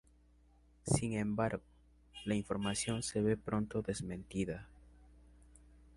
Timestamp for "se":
3.03-3.21